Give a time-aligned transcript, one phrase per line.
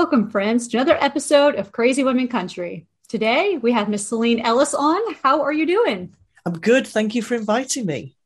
[0.00, 2.86] Welcome, friends, to another episode of Crazy Women Country.
[3.06, 4.98] Today we have Miss Celine Ellis on.
[5.22, 6.16] How are you doing?
[6.46, 6.86] I'm good.
[6.86, 8.16] Thank you for inviting me.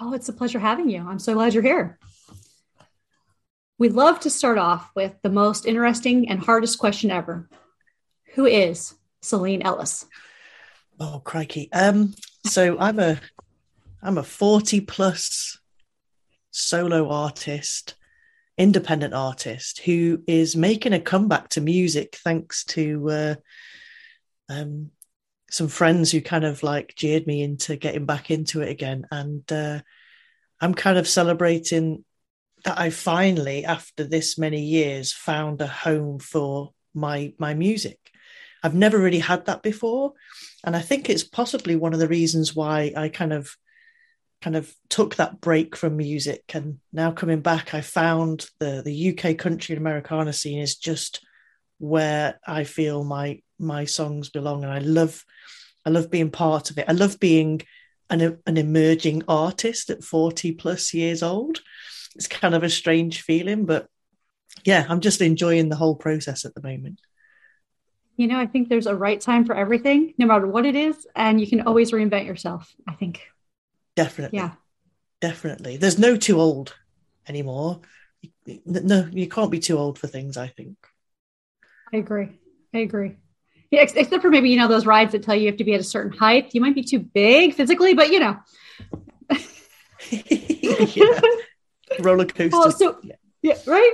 [0.00, 1.06] Oh, it's a pleasure having you.
[1.06, 1.98] I'm so glad you're here.
[3.76, 7.50] We'd love to start off with the most interesting and hardest question ever.
[8.34, 10.06] Who is Celine Ellis?
[10.98, 11.68] Oh, crikey.
[11.70, 12.14] Um,
[12.46, 13.20] so I'm a
[14.02, 15.58] I'm a 40 plus
[16.50, 17.94] solo artist
[18.56, 23.34] independent artist who is making a comeback to music thanks to uh,
[24.48, 24.90] um,
[25.50, 29.06] some friends who kind of like jeered me into getting back into it again.
[29.10, 29.80] And uh,
[30.60, 32.04] I'm kind of celebrating
[32.64, 37.98] that I finally, after this many years, found a home for my my music.
[38.62, 40.14] I've never really had that before,
[40.64, 43.54] and I think it's possibly one of the reasons why I kind of
[44.44, 49.08] kind of took that break from music and now coming back i found the the
[49.08, 51.24] uk country and americana scene is just
[51.78, 55.24] where i feel my my songs belong and i love
[55.86, 56.84] i love being part of it.
[56.86, 57.62] I love being
[58.10, 61.62] an, an emerging artist at 40 plus years old.
[62.14, 63.88] It's kind of a strange feeling but
[64.62, 67.00] yeah i'm just enjoying the whole process at the moment.
[68.18, 71.06] You know i think there's a right time for everything no matter what it is
[71.16, 73.22] and you can always reinvent yourself i think
[73.96, 74.38] Definitely.
[74.38, 74.52] Yeah.
[75.20, 75.76] Definitely.
[75.76, 76.74] There's no too old
[77.26, 77.80] anymore.
[78.66, 80.76] No, you can't be too old for things, I think.
[81.92, 82.28] I agree.
[82.74, 83.16] I agree.
[83.70, 85.74] Yeah, except for maybe, you know, those rides that tell you you have to be
[85.74, 86.54] at a certain height.
[86.54, 88.38] You might be too big physically, but you know.
[90.10, 91.20] yeah.
[92.00, 92.50] Roller coaster.
[92.56, 93.14] Well, so, yeah.
[93.42, 93.92] yeah, right.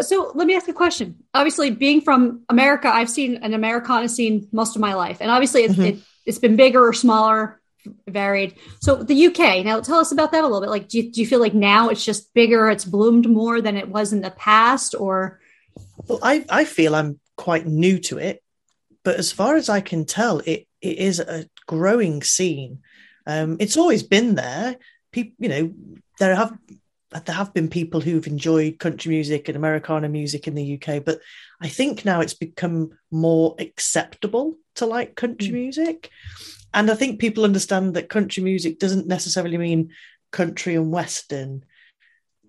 [0.00, 1.16] So let me ask a question.
[1.32, 5.62] Obviously, being from America, I've seen an Americana scene most of my life, and obviously,
[5.64, 5.98] it's, mm-hmm.
[5.98, 7.60] it, it's been bigger or smaller
[8.08, 8.54] varied.
[8.80, 10.70] So the UK, now tell us about that a little bit.
[10.70, 13.76] Like, do you, do you feel like now it's just bigger, it's bloomed more than
[13.76, 15.40] it was in the past, or?
[16.08, 18.42] Well, I, I feel I'm quite new to it,
[19.02, 22.80] but as far as I can tell, it, it is a growing scene.
[23.26, 24.76] Um, it's always been there.
[25.12, 25.72] People, you know,
[26.18, 26.56] there have
[27.24, 31.20] there have been people who've enjoyed country music and Americana music in the UK, but
[31.60, 35.52] I think now it's become more acceptable to like country mm.
[35.52, 36.10] music.
[36.74, 39.90] And I think people understand that country music doesn't necessarily mean
[40.32, 41.64] country and western.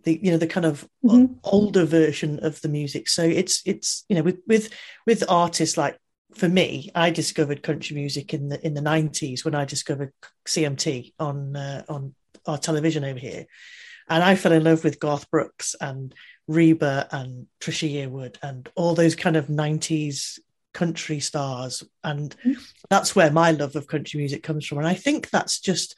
[0.04, 1.34] The you know the kind of mm-hmm.
[1.44, 3.08] older version of the music.
[3.08, 4.74] So it's it's you know with with
[5.06, 5.98] with artists like
[6.34, 10.12] for me, I discovered country music in the in the nineties when I discovered
[10.48, 12.16] CMT on uh, on
[12.48, 13.46] our television over here,
[14.10, 16.14] and I fell in love with Garth Brooks and
[16.48, 20.40] Reba and Trisha Yearwood and all those kind of nineties
[20.76, 22.56] country stars and mm.
[22.90, 25.96] that's where my love of country music comes from and i think that's just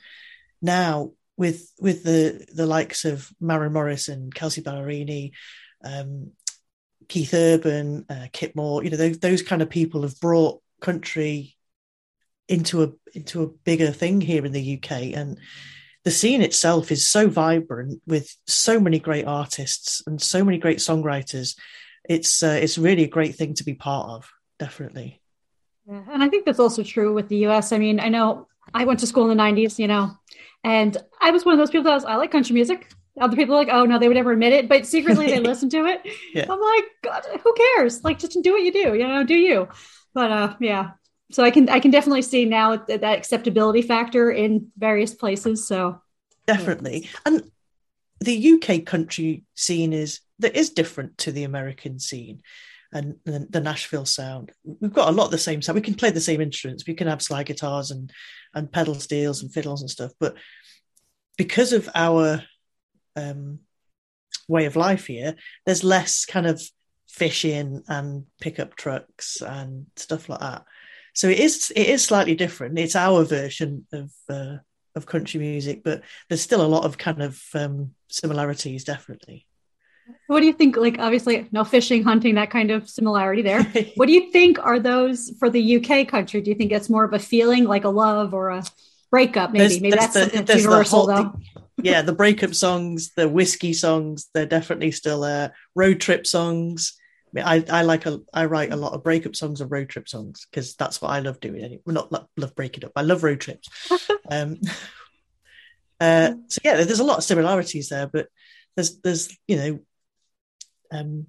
[0.61, 5.31] now with with the the likes of Maren Morrison, Kelsea Ballerini,
[5.83, 6.31] um,
[7.07, 11.55] Keith Urban, uh, Kip Moore, you know, those, those kind of people have brought country
[12.49, 15.37] into a into a bigger thing here in the UK, and
[16.03, 20.79] the scene itself is so vibrant with so many great artists and so many great
[20.79, 21.55] songwriters.
[22.09, 25.21] It's uh, it's really a great thing to be part of definitely.
[25.87, 27.71] Yeah, and I think that's also true with the US.
[27.71, 30.11] I mean, I know I went to school in the 90s, you know,
[30.63, 32.91] and I was one of those people that was, I like country music.
[33.19, 35.69] Other people are like, oh no, they would never admit it, but secretly they listen
[35.69, 36.01] to it.
[36.33, 36.45] Yeah.
[36.49, 38.03] I'm like, God, who cares?
[38.03, 39.67] Like, just do what you do, you know, do you?
[40.13, 40.91] But uh, yeah.
[41.31, 45.67] So I can I can definitely see now that, that acceptability factor in various places.
[45.67, 46.01] So
[46.45, 47.51] definitely, and
[48.19, 52.41] the UK country scene is that is different to the American scene
[52.97, 54.51] and, and the Nashville sound.
[54.63, 55.75] We've got a lot of the same sound.
[55.75, 56.85] We can play the same instruments.
[56.87, 58.11] We can have slide guitars and
[58.53, 60.11] and pedal steels and fiddles and stuff.
[60.19, 60.35] But
[61.37, 62.43] because of our
[63.15, 63.59] um,
[64.47, 65.35] way of life here,
[65.65, 66.61] there's less kind of
[67.07, 70.65] fishing and pickup trucks and stuff like that.
[71.13, 72.77] So it is it is slightly different.
[72.77, 74.57] It's our version of uh,
[74.95, 79.46] of country music, but there's still a lot of kind of um, similarities, definitely.
[80.27, 80.77] What do you think?
[80.77, 83.63] Like, obviously, no fishing, hunting, that kind of similarity there.
[83.95, 86.41] what do you think are those for the UK country?
[86.41, 88.63] Do you think it's more of a feeling, like a love or a
[89.09, 89.51] breakup?
[89.51, 91.63] Maybe, there's, maybe there's that's, the, that's universal, the whole, though.
[91.81, 96.97] yeah, the breakup songs, the whiskey songs, they're definitely still uh, road trip songs.
[97.35, 100.47] I, I, like a I write a lot of breakup songs and road trip songs
[100.49, 101.61] because that's what I love doing.
[101.61, 101.81] Anyway.
[101.85, 102.93] Well, not love breaking up.
[102.95, 103.69] I love road trips.
[104.31, 104.59] um,
[105.99, 108.27] uh, so yeah, there's a lot of similarities there, but
[108.75, 109.79] there's there's you know
[110.91, 111.27] um,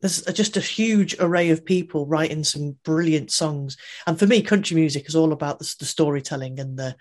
[0.00, 3.76] there's just a huge array of people writing some brilliant songs.
[4.06, 6.96] And for me, country music is all about the, the storytelling and the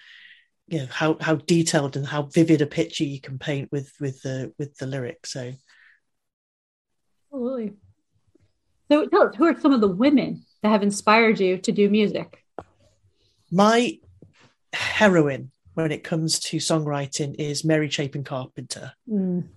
[0.68, 4.22] you know how how detailed and how vivid a picture you can paint with with
[4.22, 5.34] the with the lyrics.
[5.34, 5.54] So
[7.32, 7.74] absolutely.
[8.92, 11.90] So tell us, who are some of the women that have inspired you to do
[11.90, 12.44] music?
[13.52, 14.00] My
[14.74, 18.94] heroine when it comes to songwriting is Mary Chapin Carpenter.
[19.10, 19.48] Mm.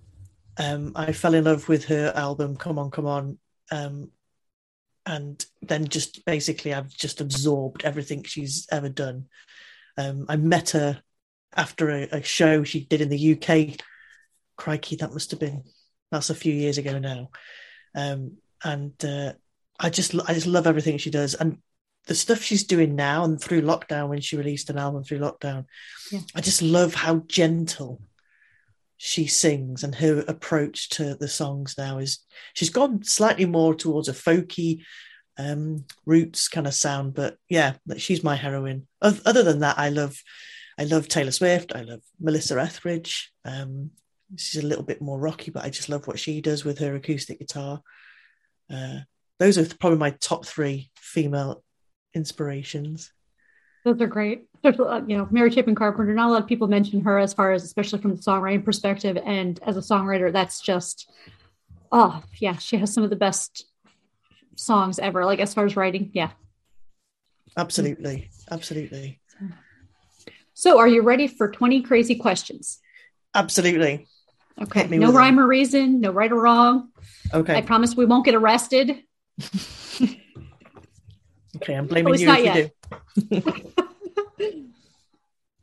[0.57, 3.37] Um, I fell in love with her album "Come On, Come On,"
[3.71, 4.11] um,
[5.05, 9.27] and then just basically I've just absorbed everything she's ever done.
[9.97, 11.01] Um, I met her
[11.55, 13.79] after a, a, show she did in the UK.
[14.55, 15.63] Crikey, that must have been
[16.11, 17.29] that's a few years ago now,
[17.95, 19.33] um, and uh,
[19.79, 21.57] I just I just love everything she does, and
[22.05, 25.65] the stuff she's doing now and through lockdown when she released an album through lockdown.
[26.11, 26.19] Yeah.
[26.35, 28.01] I just love how gentle
[29.05, 32.19] she sings and her approach to the songs now is
[32.53, 34.81] she's gone slightly more towards a folky
[35.37, 38.87] um, roots kind of sound but yeah she's my heroine.
[39.01, 40.17] Other than that i love
[40.79, 43.91] i love taylor swift i love melissa etheridge um,
[44.37, 46.95] she's a little bit more rocky but i just love what she does with her
[46.95, 47.81] acoustic guitar.
[48.73, 48.99] Uh,
[49.37, 51.61] those are probably my top three female
[52.13, 53.11] inspirations
[53.83, 54.47] those are great.
[54.61, 56.13] There's, uh, you know, Mary Chapin Carpenter.
[56.13, 59.17] Not a lot of people mention her as far as, especially from the songwriting perspective.
[59.23, 61.11] And as a songwriter, that's just,
[61.91, 63.65] oh yeah, she has some of the best
[64.55, 65.25] songs ever.
[65.25, 66.31] Like as far as writing, yeah.
[67.57, 69.19] Absolutely, absolutely.
[70.55, 72.79] So, are you ready for twenty crazy questions?
[73.35, 74.07] Absolutely.
[74.61, 74.87] Okay.
[74.87, 75.45] No rhyme them.
[75.45, 75.99] or reason.
[75.99, 76.89] No right or wrong.
[77.33, 77.57] Okay.
[77.57, 79.03] I promise we won't get arrested.
[81.55, 82.71] okay, I'm blaming you if yet.
[83.15, 83.63] you do.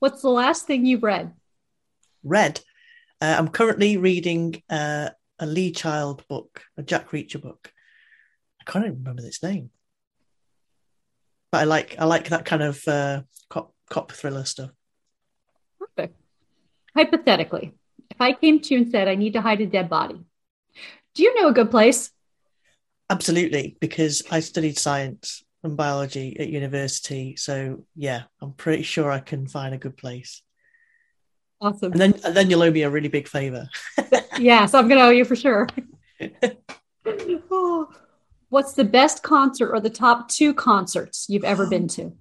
[0.00, 1.34] What's the last thing you've read?
[2.24, 2.60] Read.
[3.20, 7.70] Uh, I'm currently reading uh, a Lee Child book, a Jack Reacher book.
[8.60, 9.70] I can't even remember its name,
[11.52, 14.70] but I like I like that kind of uh, cop cop thriller stuff.
[15.78, 16.16] Perfect.
[16.96, 17.74] Hypothetically,
[18.10, 20.24] if I came to you and said I need to hide a dead body,
[21.14, 22.10] do you know a good place?
[23.10, 27.36] Absolutely, because I studied science and biology at university.
[27.36, 30.42] So yeah, I'm pretty sure I can find a good place.
[31.60, 31.92] Awesome.
[31.92, 33.68] And then and then you'll owe me a really big favor.
[34.38, 35.68] yeah, so I'm gonna owe you for sure.
[37.50, 37.88] Oh,
[38.50, 42.12] what's the best concert or the top two concerts you've ever been to?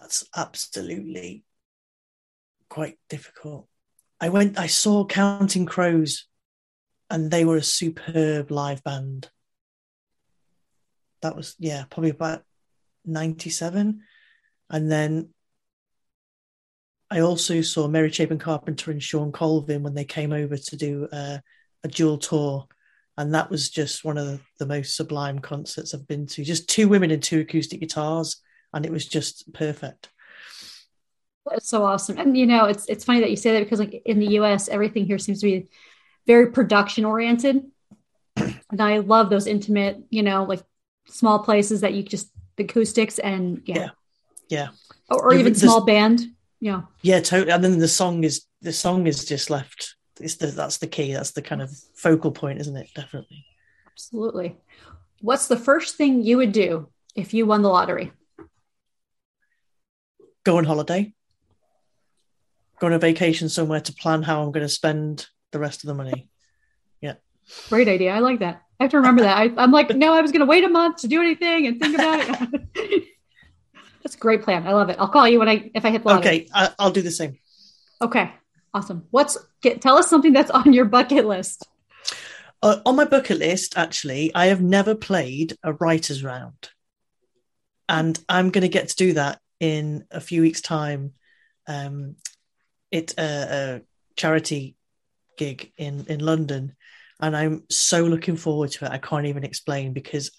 [0.00, 1.44] That's absolutely
[2.68, 3.68] quite difficult.
[4.20, 6.26] I went I saw Counting Crows
[7.12, 9.30] and they were a superb live band.
[11.20, 12.42] That was yeah, probably about
[13.04, 14.00] ninety seven,
[14.70, 15.28] and then
[17.10, 21.06] I also saw Mary Chapin Carpenter and Shawn Colvin when they came over to do
[21.12, 21.38] uh,
[21.84, 22.66] a dual tour,
[23.18, 26.42] and that was just one of the, the most sublime concerts I've been to.
[26.42, 28.40] Just two women and two acoustic guitars,
[28.72, 30.08] and it was just perfect.
[31.44, 32.18] That's so awesome.
[32.18, 34.68] And you know, it's it's funny that you say that because like in the US,
[34.68, 35.68] everything here seems to be
[36.26, 37.66] very production oriented.
[38.36, 40.62] And I love those intimate, you know, like
[41.06, 43.76] small places that you just the acoustics and yeah.
[43.76, 43.88] Yeah.
[44.48, 44.68] yeah.
[45.10, 46.22] Or, or even small band.
[46.60, 46.82] Yeah.
[47.02, 47.52] Yeah, totally.
[47.52, 49.96] And then the song is the song is just left.
[50.20, 51.12] It's the that's the key.
[51.12, 52.88] That's the kind of focal point, isn't it?
[52.94, 53.44] Definitely.
[53.92, 54.56] Absolutely.
[55.20, 58.12] What's the first thing you would do if you won the lottery?
[60.44, 61.12] Go on holiday.
[62.80, 65.88] Go on a vacation somewhere to plan how I'm going to spend the rest of
[65.88, 66.28] the money.
[67.00, 67.14] Yeah.
[67.68, 68.12] Great idea.
[68.12, 68.62] I like that.
[68.80, 69.36] I have to remember that.
[69.36, 71.80] I, am like, no, I was going to wait a month to do anything and
[71.80, 72.20] think about
[72.74, 73.04] it.
[74.02, 74.66] That's a great plan.
[74.66, 74.96] I love it.
[74.98, 77.38] I'll call you when I if I hit the Okay, I, will do the same.
[78.00, 78.32] Okay,
[78.74, 79.06] awesome.
[79.10, 81.68] What's get, tell us something that's on your bucket list.
[82.60, 86.70] Uh, on my bucket list, actually, I have never played a writers' round,
[87.88, 91.12] and I'm going to get to do that in a few weeks' time.
[91.68, 92.16] Um,
[92.90, 93.80] it uh, a
[94.16, 94.76] charity
[95.36, 96.74] gig in in London,
[97.20, 98.90] and I'm so looking forward to it.
[98.90, 100.30] I can't even explain because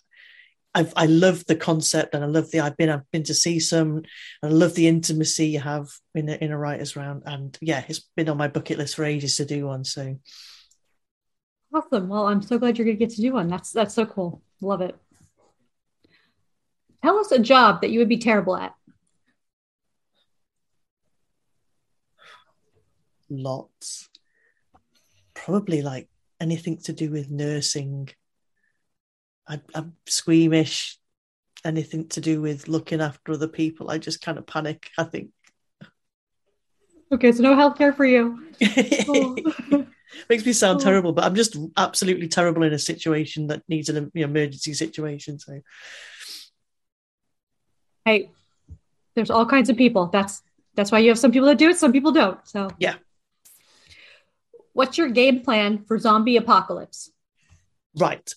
[0.76, 3.60] I've, I love the concept and I love the I've been I've been to see
[3.60, 4.06] some and
[4.44, 8.10] I love the intimacy you have in a, in a writers round and yeah it's
[8.16, 10.18] been on my bucket list for ages to do one so
[11.76, 14.42] awesome well I'm so glad you're gonna get to do one that's that's so cool
[14.62, 14.96] love it
[17.04, 18.74] Tell us a job that you would be terrible at.
[23.30, 24.10] Lots.
[25.44, 26.08] Probably like
[26.40, 28.10] anything to do with nursing.
[29.46, 30.98] I, I'm squeamish.
[31.66, 34.90] Anything to do with looking after other people, I just kind of panic.
[34.98, 35.32] I think.
[37.12, 38.48] Okay, so no healthcare for you.
[39.10, 39.86] Oh.
[40.30, 40.84] Makes me sound Oh.
[40.84, 45.40] terrible, but I'm just absolutely terrible in a situation that needs an emergency situation.
[45.40, 45.60] So
[48.06, 48.30] hey,
[49.16, 50.08] there's all kinds of people.
[50.08, 50.42] That's
[50.76, 52.40] that's why you have some people that do it, some people don't.
[52.48, 52.96] So Yeah.
[54.74, 57.12] What's your game plan for zombie apocalypse?
[57.96, 58.34] right,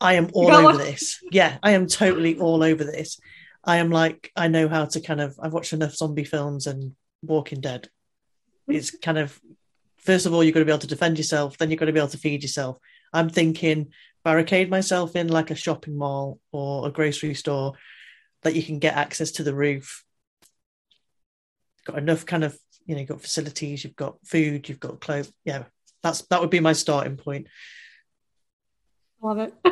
[0.00, 0.78] I am all over one?
[0.78, 1.20] this.
[1.30, 3.20] Yeah, I am totally all over this.
[3.62, 5.38] I am like I know how to kind of.
[5.40, 7.88] I've watched enough zombie films and Walking Dead.
[8.66, 8.72] Hmm.
[8.72, 9.40] It's kind of
[9.98, 11.92] first of all you've got to be able to defend yourself, then you've got to
[11.92, 12.78] be able to feed yourself.
[13.12, 13.92] I'm thinking
[14.24, 17.74] barricade myself in like a shopping mall or a grocery store
[18.42, 20.04] that you can get access to the roof.
[21.84, 25.32] Got enough kind of you know, you've got facilities, you've got food, you've got clothes.
[25.44, 25.64] Yeah,
[26.02, 27.46] that's that would be my starting point.
[29.22, 29.54] Love it.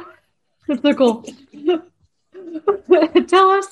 [0.69, 1.27] That's so cool.
[3.27, 3.67] Tell us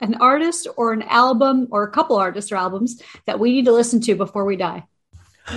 [0.00, 3.72] an artist or an album or a couple artists or albums that we need to
[3.72, 4.84] listen to before we die.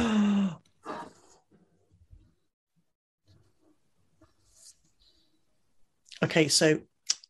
[6.23, 6.79] okay, so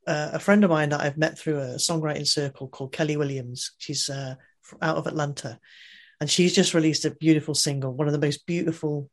[0.08, 3.72] uh, a friend of mine that I've met through a songwriting circle called Kelly Williams.
[3.78, 4.36] She's uh,
[4.82, 5.60] out of Atlanta,
[6.22, 9.10] and she's just released a beautiful single, one of the most beautiful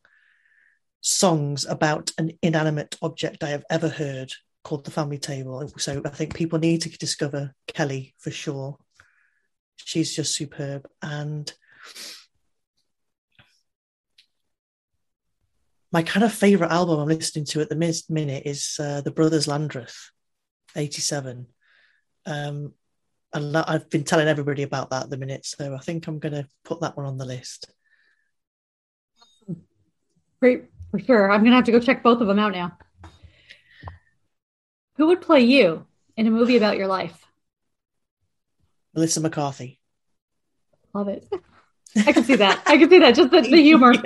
[1.00, 4.30] songs about an inanimate object I have ever heard,
[4.62, 8.76] called "The Family Table." So I think people need to discover Kelly for sure.
[9.76, 11.50] She's just superb, and
[15.90, 19.48] my kind of favorite album I'm listening to at the minute is uh, the Brothers
[19.48, 20.10] Landreth,
[20.76, 21.46] 87.
[22.26, 22.74] Um,
[23.32, 26.34] and I've been telling everybody about that at the minute, so I think I'm going
[26.34, 27.70] to put that one on the list.
[30.40, 31.30] Great, for sure.
[31.30, 32.78] I'm going to have to go check both of them out now.
[34.96, 37.26] Who would play you in a movie about your life?
[38.94, 39.80] Melissa McCarthy.
[40.94, 41.28] Love it.
[41.96, 42.62] I can see that.
[42.66, 43.14] I can see that.
[43.14, 43.92] Just the, the humor.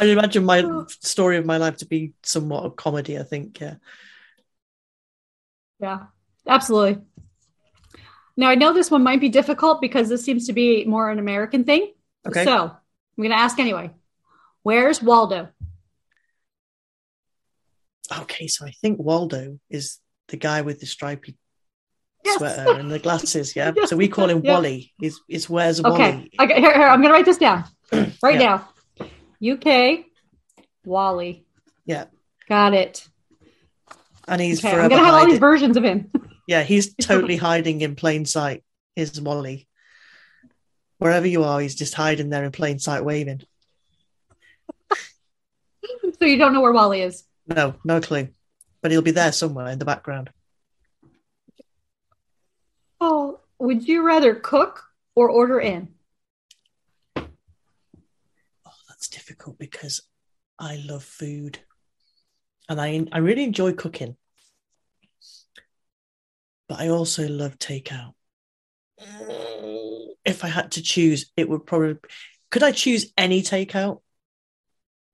[0.00, 3.18] I imagine my story of my life to be somewhat a comedy.
[3.18, 3.74] I think, yeah.
[5.80, 6.06] Yeah,
[6.46, 7.02] absolutely.
[8.36, 11.18] Now, I know this one might be difficult because this seems to be more an
[11.18, 11.92] American thing.
[12.26, 12.44] Okay.
[12.44, 12.76] So I'm
[13.16, 13.90] going to ask anyway.
[14.62, 15.48] Where's Waldo?
[18.20, 19.98] Okay, so I think Waldo is
[20.28, 21.36] the guy with the stripy
[22.24, 22.38] Yes.
[22.38, 23.54] sweater and the glasses.
[23.54, 23.72] Yeah.
[23.76, 23.90] Yes.
[23.90, 24.52] So we call him Yeah.
[24.54, 24.92] Wally.
[25.00, 26.12] Is is where's Okay.
[26.14, 26.30] Wally?
[26.40, 27.64] okay here, here, I'm going to write this down
[28.22, 28.62] right Yeah.
[29.00, 29.52] now.
[29.54, 30.06] UK,
[30.86, 31.44] Wally.
[31.84, 32.06] Yeah.
[32.48, 33.06] Got it.
[34.26, 34.72] And he's Okay.
[34.72, 36.10] I'm going to have all these versions of him.
[36.46, 38.64] Yeah, he's totally hiding in plain sight.
[38.96, 39.68] Is Wally?
[40.98, 43.42] Wherever you are, he's just hiding there in plain sight, waving.
[46.18, 47.24] so you don't know where Wally is.
[47.46, 48.28] No, no clue.
[48.80, 50.30] But he'll be there somewhere in the background.
[53.00, 54.84] Oh, would you rather cook
[55.14, 55.88] or order in?
[57.16, 57.24] Oh,
[58.88, 60.00] that's difficult because
[60.58, 61.58] I love food,
[62.68, 64.16] and I I really enjoy cooking.
[66.68, 68.14] But I also love takeout.
[70.24, 71.96] If I had to choose, it would probably.
[72.50, 74.00] Could I choose any takeout?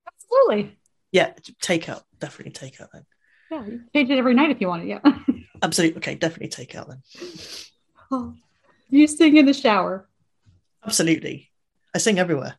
[0.07, 0.77] Absolutely.
[1.11, 2.03] Yeah, takeout.
[2.19, 3.05] Definitely takeout then.
[3.51, 4.87] Yeah, you change it every night if you want it.
[4.87, 4.99] Yeah.
[5.61, 5.97] Absolutely.
[5.97, 7.01] Okay, definitely takeout then.
[8.11, 8.33] Oh,
[8.89, 10.07] you sing in the shower.
[10.85, 11.51] Absolutely.
[11.93, 12.55] I sing everywhere.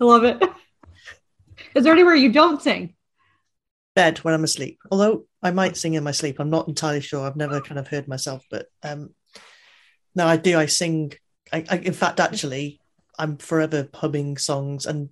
[0.00, 0.42] I love it.
[1.74, 2.94] Is there anywhere you don't sing?
[3.94, 4.78] Bed when I'm asleep.
[4.90, 6.40] Although I might sing in my sleep.
[6.40, 7.24] I'm not entirely sure.
[7.24, 9.14] I've never kind of heard myself, but um
[10.16, 10.58] no, I do.
[10.58, 11.12] I sing.
[11.52, 12.80] I, I in fact, actually,
[13.18, 15.10] I'm forever humming songs, and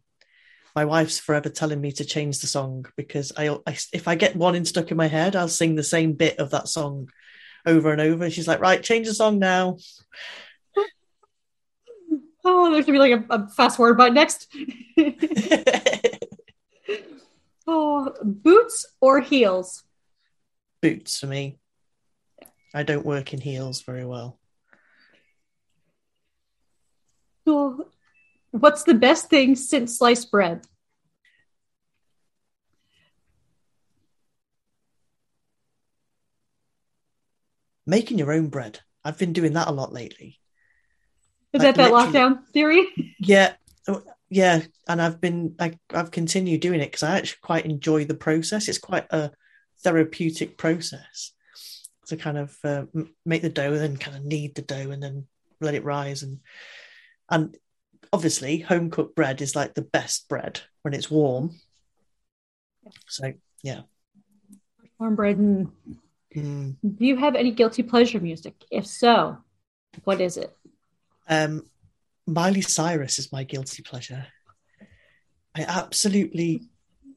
[0.74, 4.34] my wife's forever telling me to change the song because I, I if I get
[4.34, 7.10] one in stuck in my head, I'll sing the same bit of that song
[7.66, 8.30] over and over.
[8.30, 9.76] She's like, "Right, change the song now."
[12.46, 14.54] Oh, there should be like a, a fast forward button next.
[17.66, 19.82] oh, boots or heels?
[20.84, 21.58] Boots for me.
[22.74, 24.38] I don't work in heels very well.
[27.46, 27.86] Oh,
[28.50, 30.66] what's the best thing since sliced bread?
[37.86, 38.80] Making your own bread.
[39.02, 40.38] I've been doing that a lot lately.
[41.54, 42.84] Is Like, that that lockdown theory?
[43.18, 43.54] Yeah,
[43.88, 48.04] oh, yeah, and I've been I, I've continued doing it because I actually quite enjoy
[48.04, 48.68] the process.
[48.68, 49.30] It's quite a
[49.82, 51.32] therapeutic process
[52.06, 52.84] to kind of uh,
[53.24, 55.26] make the dough, and then kind of knead the dough, and then
[55.60, 56.40] let it rise, and
[57.30, 57.56] and
[58.12, 61.58] obviously home cooked bread is like the best bread when it's warm.
[63.08, 63.82] So yeah,
[64.98, 65.38] warm bread.
[65.38, 65.72] And
[66.34, 66.76] mm.
[66.82, 68.54] do you have any guilty pleasure music?
[68.70, 69.38] If so,
[70.04, 70.54] what is it?
[71.28, 71.62] Um,
[72.26, 74.26] Miley Cyrus is my guilty pleasure.
[75.56, 76.68] I absolutely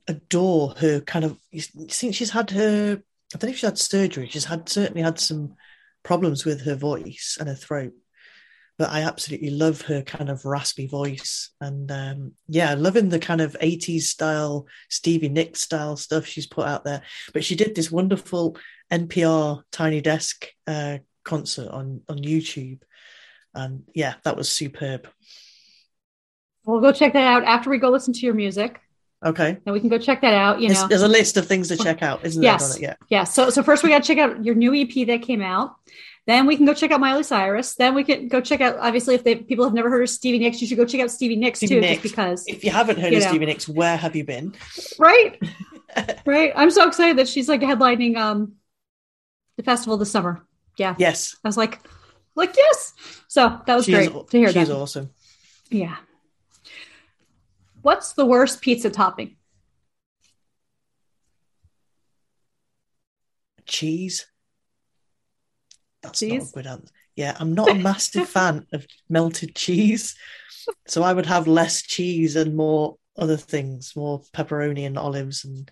[0.07, 1.37] adore her kind of
[1.89, 3.01] think she's had her
[3.33, 4.29] I don't know if she's had surgery.
[4.29, 5.55] She's had certainly had some
[6.03, 7.93] problems with her voice and her throat.
[8.77, 11.49] But I absolutely love her kind of raspy voice.
[11.59, 16.67] And um, yeah, loving the kind of 80s style, Stevie Nicks style stuff she's put
[16.67, 17.01] out there.
[17.33, 18.55] But she did this wonderful
[18.91, 22.79] NPR Tiny Desk uh, concert on, on YouTube.
[23.53, 25.09] And yeah, that was superb.
[26.63, 28.79] We'll go check that out after we go listen to your music.
[29.25, 29.57] Okay.
[29.65, 30.61] And we can go check that out.
[30.61, 32.75] You there's, know, there's a list of things to check out, isn't yes.
[32.75, 32.89] there?
[32.89, 32.95] Yeah.
[33.09, 33.23] Yeah.
[33.23, 35.75] So, so first we got to check out your new EP that came out.
[36.27, 37.75] Then we can go check out Miley Cyrus.
[37.75, 38.75] Then we can go check out.
[38.77, 41.09] Obviously, if they, people have never heard of Stevie Nicks, you should go check out
[41.09, 42.03] Stevie Nicks Stevie too, Nicks.
[42.03, 42.43] just because.
[42.47, 43.29] If you haven't heard you of know.
[43.29, 44.53] Stevie Nicks, where have you been?
[44.99, 45.41] Right.
[46.25, 46.51] right.
[46.55, 48.53] I'm so excited that she's like headlining um
[49.55, 50.45] the festival this summer.
[50.77, 50.95] Yeah.
[50.99, 51.35] Yes.
[51.43, 51.79] I was like,
[52.35, 52.93] like yes.
[53.29, 54.51] So that was she great is, to hear.
[54.51, 54.75] She's that.
[54.75, 55.11] awesome.
[55.69, 55.95] Yeah.
[57.87, 59.37] What's the worst pizza topping?
[63.65, 64.25] Cheese.
[66.03, 66.33] That's cheese?
[66.33, 66.93] not a good answer.
[67.15, 70.17] Yeah, I'm not a massive fan of melted cheese.
[70.85, 75.71] So I would have less cheese and more other things, more pepperoni and olives and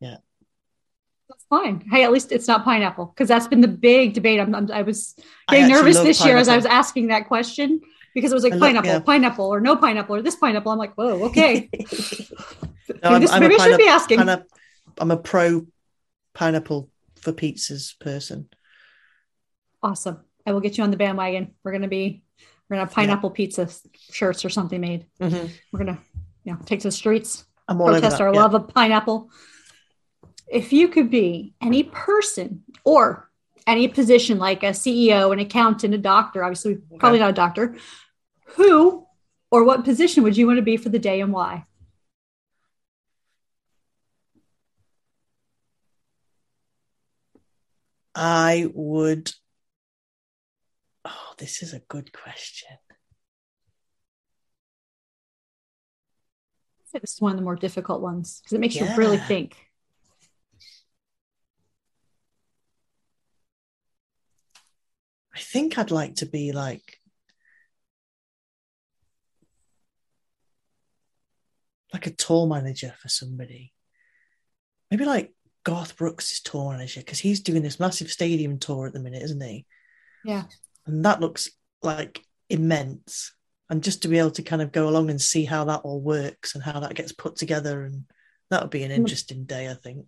[0.00, 0.16] yeah.
[1.28, 1.84] That's fine.
[1.92, 4.40] Hey, at least it's not pineapple because that's been the big debate.
[4.40, 5.14] I'm, I'm i was
[5.48, 6.26] getting nervous this pineapple.
[6.26, 7.82] year as I was asking that question
[8.14, 8.98] because it was like pineapple, yeah.
[9.00, 10.70] pineapple, or no pineapple, or this pineapple.
[10.70, 11.68] I'm like, whoa, okay.
[13.02, 14.20] no, I'm, this, I'm maybe I should be asking.
[14.98, 15.66] I'm a pro
[16.34, 18.48] pineapple for pizzas person.
[19.82, 20.20] Awesome.
[20.46, 21.54] I will get you on the bandwagon.
[21.64, 22.22] We're gonna be
[22.68, 23.36] we're gonna have pineapple yeah.
[23.36, 23.68] pizza
[24.10, 25.06] shirts or something made.
[25.20, 25.46] Mm-hmm.
[25.72, 25.98] We're gonna
[26.44, 28.40] you know take to the streets, protest our yeah.
[28.40, 29.30] love of pineapple.
[30.46, 33.28] If you could be any person or
[33.66, 36.98] any position like a CEO, an accountant, a doctor, obviously okay.
[36.98, 37.76] probably not a doctor,
[38.56, 39.06] who
[39.50, 41.64] or what position would you want to be for the day and why?
[48.14, 49.32] I would.
[51.04, 52.76] Oh, this is a good question.
[56.92, 58.90] This is one of the more difficult ones because it makes yeah.
[58.90, 59.56] you really think.
[65.34, 67.00] I think I'd like to be like
[71.92, 73.72] like a tour manager for somebody.
[74.90, 75.32] Maybe like
[75.64, 79.22] Garth Brooks is tour manager because he's doing this massive stadium tour at the minute,
[79.22, 79.66] isn't he?
[80.24, 80.44] Yeah.
[80.86, 81.50] And that looks
[81.82, 82.20] like
[82.50, 83.32] immense.
[83.70, 86.00] And just to be able to kind of go along and see how that all
[86.00, 88.04] works and how that gets put together, and
[88.50, 88.96] that would be an mm.
[88.96, 90.06] interesting day, I think.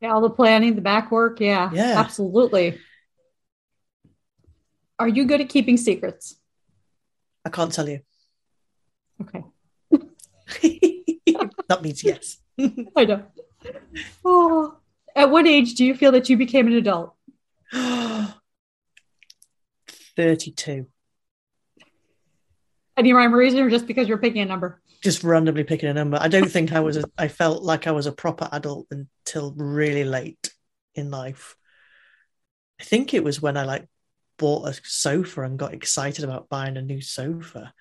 [0.00, 1.40] Yeah, all the planning, the back work.
[1.40, 2.78] Yeah, yeah, absolutely.
[4.98, 6.36] Are you good at keeping secrets?
[7.44, 8.00] I can't tell you.
[9.20, 9.44] Okay.
[11.68, 12.38] that means yes.
[12.96, 13.24] I know.
[14.24, 14.76] Oh,
[15.14, 17.14] at what age do you feel that you became an adult?
[20.16, 20.86] 32.
[22.96, 24.80] Any rhyme or reason, or just because you're picking a number?
[25.02, 26.16] Just randomly picking a number.
[26.20, 26.96] I don't think I was.
[26.96, 30.52] A, I felt like I was a proper adult until really late
[30.94, 31.56] in life.
[32.80, 33.88] I think it was when I like
[34.38, 37.72] bought a sofa and got excited about buying a new sofa.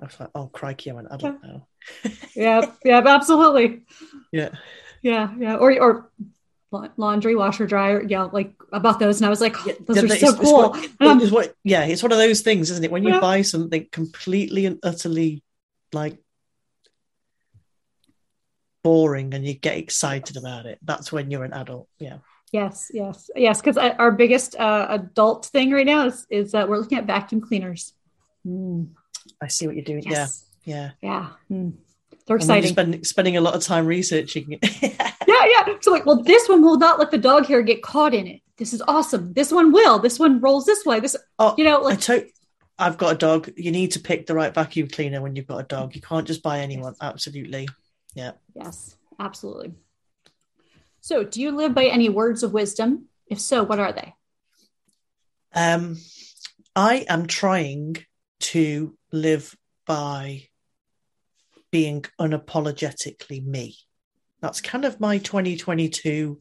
[0.00, 1.66] I was like, oh crikey, I'm an adult now.
[2.34, 3.82] yeah, yeah, absolutely.
[4.32, 4.50] Yeah.
[5.02, 5.56] Yeah, yeah.
[5.56, 6.10] Or or
[6.96, 9.20] laundry, washer, dryer, yeah, like about those.
[9.20, 10.74] And I was like, oh, those yeah, are so cool.
[10.74, 12.90] It's what, um, it's what, yeah, it's one of those things, isn't it?
[12.90, 13.20] When you yeah.
[13.20, 15.42] buy something completely and utterly
[15.92, 16.18] like
[18.84, 21.88] boring and you get excited about it, that's when you're an adult.
[21.98, 22.18] Yeah.
[22.52, 23.60] Yes, yes, yes.
[23.60, 27.40] Because our biggest uh, adult thing right now is is that we're looking at vacuum
[27.40, 27.92] cleaners.
[28.46, 28.88] Mm.
[29.42, 30.02] I see what you're doing.
[30.04, 30.44] Yes.
[30.64, 31.56] Yeah, yeah, yeah.
[31.56, 31.74] Mm.
[32.26, 32.70] They're exciting.
[32.70, 34.82] Spend, spending a lot of time researching it.
[34.82, 35.74] yeah, yeah.
[35.80, 38.42] So like, well, this one will not let the dog hair get caught in it.
[38.58, 39.32] This is awesome.
[39.32, 39.98] This one will.
[39.98, 41.00] This one rolls this way.
[41.00, 42.00] This, oh, you know, like.
[42.02, 42.28] To-
[42.78, 43.50] I've got a dog.
[43.56, 45.96] You need to pick the right vacuum cleaner when you've got a dog.
[45.96, 46.92] You can't just buy anyone.
[46.92, 47.10] Yes.
[47.10, 47.68] Absolutely.
[48.14, 48.32] Yeah.
[48.54, 49.72] Yes, absolutely.
[51.08, 53.06] So, do you live by any words of wisdom?
[53.28, 54.12] If so, what are they?
[55.54, 55.96] Um,
[56.76, 57.96] I am trying
[58.40, 60.48] to live by
[61.70, 63.78] being unapologetically me.
[64.42, 66.40] that's kind of my 2022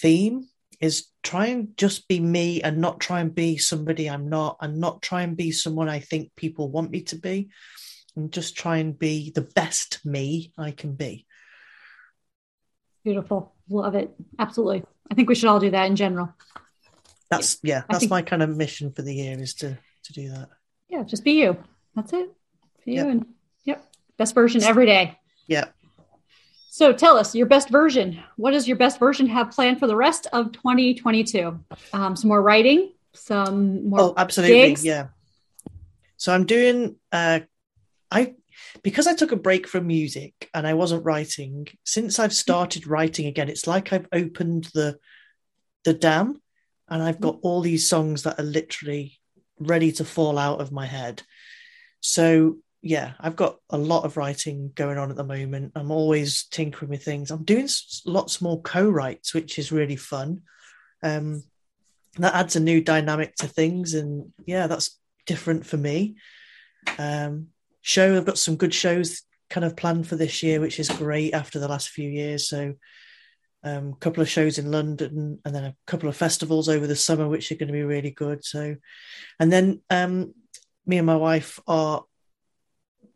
[0.00, 0.48] theme
[0.80, 4.78] is try and just be me and not try and be somebody I'm not and
[4.78, 7.50] not try and be someone I think people want me to be
[8.16, 11.26] and just try and be the best me I can be.
[13.04, 13.54] Beautiful.
[13.68, 14.10] Love it.
[14.38, 14.84] Absolutely.
[15.10, 16.34] I think we should all do that in general.
[17.30, 20.30] That's yeah, that's think, my kind of mission for the year is to to do
[20.30, 20.48] that.
[20.88, 21.56] Yeah, just be you.
[21.94, 22.30] That's it.
[22.84, 23.06] Be you yep.
[23.06, 23.26] and
[23.64, 23.86] yep.
[24.16, 25.18] Best version every day.
[25.46, 25.72] Yep.
[26.70, 28.20] So tell us your best version.
[28.36, 31.60] What does your best version have planned for the rest of 2022?
[31.92, 34.00] Um, some more writing, some more.
[34.00, 34.56] Oh, absolutely.
[34.56, 34.84] Gigs?
[34.84, 35.08] Yeah.
[36.16, 36.96] So I'm doing.
[37.12, 37.40] Uh,
[38.10, 38.34] I
[38.82, 41.68] because I took a break from music and I wasn't writing.
[41.84, 44.98] Since I've started writing again, it's like I've opened the
[45.84, 46.40] the dam,
[46.88, 49.18] and I've got all these songs that are literally
[49.58, 51.22] ready to fall out of my head.
[52.00, 55.72] So yeah, I've got a lot of writing going on at the moment.
[55.74, 57.30] I'm always tinkering with things.
[57.30, 57.68] I'm doing
[58.06, 60.42] lots more co-writes, which is really fun.
[61.02, 61.44] Um,
[62.18, 66.16] that adds a new dynamic to things, and yeah, that's different for me.
[66.98, 67.48] Um,
[67.82, 71.34] show, I've got some good shows kind of planned for this year, which is great
[71.34, 72.48] after the last few years.
[72.48, 72.74] So,
[73.62, 76.96] a um, couple of shows in London, and then a couple of festivals over the
[76.96, 78.42] summer, which are going to be really good.
[78.42, 78.76] So,
[79.38, 80.32] and then um,
[80.86, 82.04] me and my wife are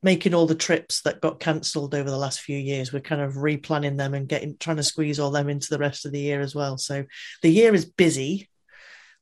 [0.03, 2.93] making all the trips that got cancelled over the last few years.
[2.93, 6.05] We're kind of replanning them and getting trying to squeeze all them into the rest
[6.05, 6.77] of the year as well.
[6.77, 7.05] So
[7.41, 8.51] the year is busy,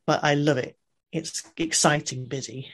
[0.09, 0.76] but I love it.
[1.12, 2.72] It's exciting busy.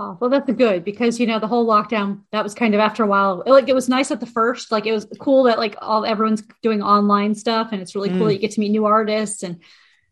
[0.00, 3.02] Oh, well, that's good because you know the whole lockdown that was kind of after
[3.02, 3.42] a while.
[3.44, 6.44] Like it was nice at the first, like it was cool that like all everyone's
[6.62, 8.26] doing online stuff, and it's really cool mm.
[8.26, 9.42] that you get to meet new artists.
[9.42, 9.60] And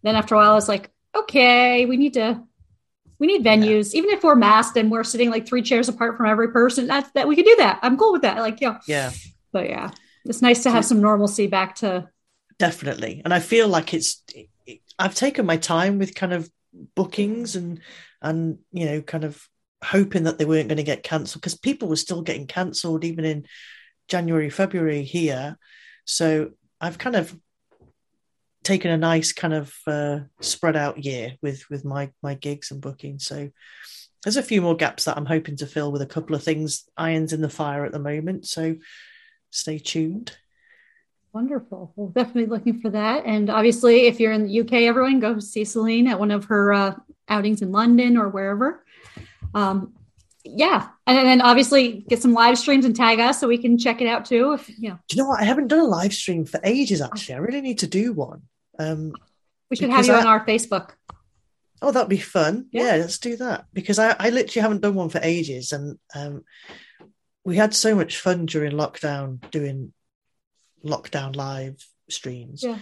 [0.03, 2.43] then after a while, it's like, okay, we need to
[3.21, 3.99] we need venues, yeah.
[3.99, 6.89] even if we're masked and we're sitting like three chairs apart from every person.
[6.89, 7.79] That's that we can do that.
[7.83, 8.39] I'm cool with that.
[8.39, 9.13] Like, yeah, yeah.
[9.53, 9.93] But yeah,
[10.25, 12.09] it's nice to have some normalcy back to.
[12.59, 14.21] Definitely, and I feel like it's.
[14.99, 16.51] I've taken my time with kind of
[16.97, 17.81] bookings and
[18.21, 19.49] and you know kind of
[19.83, 23.25] hoping that they weren't going to get cancelled because people were still getting cancelled even
[23.25, 23.47] in
[24.09, 25.59] January, February here.
[26.05, 27.37] So I've kind of
[28.63, 32.81] taken a nice kind of uh, spread out year with with my my gigs and
[32.81, 33.25] bookings.
[33.25, 33.51] So
[34.23, 36.85] there's a few more gaps that I'm hoping to fill with a couple of things
[36.97, 38.47] irons in the fire at the moment.
[38.47, 38.77] So
[39.51, 40.37] stay tuned.
[41.33, 41.93] Wonderful.
[41.95, 43.25] Well, definitely looking for that.
[43.27, 46.73] And obviously, if you're in the UK, everyone go see Celine at one of her
[46.73, 46.95] uh,
[47.29, 48.85] outings in London or wherever.
[49.57, 49.95] Um,
[50.45, 54.01] yeah, and then obviously get some live streams and tag us so we can check
[54.01, 54.53] it out too.
[54.53, 55.41] If you know, do you know what?
[55.41, 57.01] I haven't done a live stream for ages.
[57.01, 58.43] Actually, I really need to do one.
[58.79, 59.15] Um,
[59.71, 60.91] we should have you I, on our Facebook.
[61.81, 62.67] Oh, that'd be fun.
[62.71, 62.83] Yeah.
[62.83, 62.97] yeah.
[62.97, 66.45] let's do that because I, I literally haven't done one for ages, and um,
[67.45, 69.93] we had so much fun during lockdown doing
[70.85, 72.63] lockdown live streams.
[72.63, 72.79] Yeah.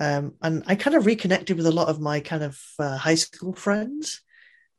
[0.00, 3.14] Um, and I kind of reconnected with a lot of my kind of uh, high
[3.14, 4.22] school friends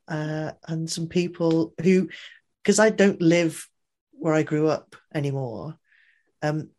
[0.08, 2.10] uh, and some people who,
[2.64, 3.68] because I don't live
[4.12, 5.78] where I grew up anymore.
[6.42, 6.70] Um,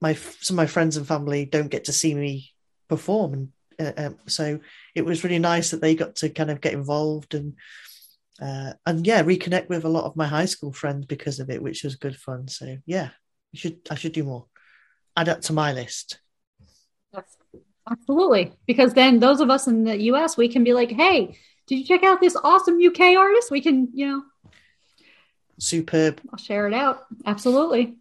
[0.00, 2.52] my some of my friends and family don't get to see me
[2.88, 3.48] perform and
[3.80, 4.60] uh, um, so
[4.94, 7.54] it was really nice that they got to kind of get involved and
[8.40, 11.62] uh, and yeah reconnect with a lot of my high school friends because of it
[11.62, 12.48] which was good fun.
[12.48, 13.10] So yeah
[13.52, 14.46] you should i should do more.
[15.16, 16.20] Add that to my list.
[17.90, 18.52] Absolutely.
[18.66, 21.38] Because then those of us in the us we can be like hey
[21.70, 24.22] did you check out this awesome uk artist we can you know
[25.58, 27.96] superb i'll share it out absolutely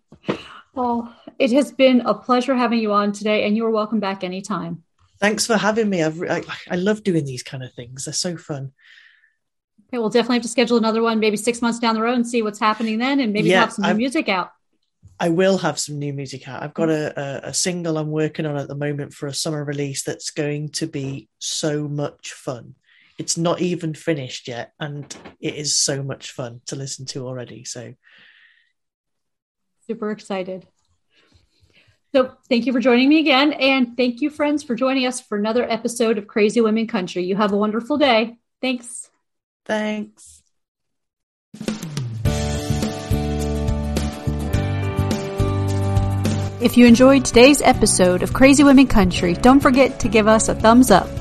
[0.80, 4.84] well, it has been a pleasure having you on today, and you're welcome back anytime.
[5.20, 6.04] Thanks for having me.
[6.04, 8.06] I've, I, I love doing these kind of things.
[8.06, 8.72] They're so fun.
[9.90, 12.28] Okay, we'll definitely have to schedule another one, maybe six months down the road, and
[12.28, 14.52] see what's happening then, and maybe yeah, have some new I've, music out.
[15.20, 16.64] I will have some new music out.
[16.64, 19.66] I've got a, a, a, single I'm working on at the moment for a summer
[19.66, 22.76] release that's going to be so much fun.
[23.20, 27.66] It's not even finished yet, and it is so much fun to listen to already.
[27.66, 27.94] So
[29.88, 30.66] Super excited.
[32.16, 33.54] So, thank you for joining me again.
[33.54, 37.24] And thank you, friends, for joining us for another episode of Crazy Women Country.
[37.24, 38.38] You have a wonderful day.
[38.62, 39.10] Thanks.
[39.66, 40.42] Thanks.
[46.62, 50.56] If you enjoyed today's episode of Crazy Women Country, don't forget to give us a
[50.56, 51.19] thumbs up.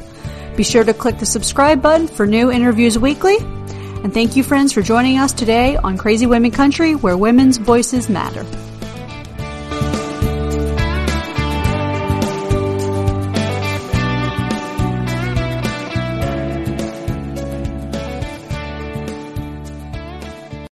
[0.58, 3.38] Be sure to click the subscribe button for new interviews weekly
[4.04, 8.08] and thank you, friends, for joining us today on Crazy Women Country, where women's voices
[8.08, 8.44] matter.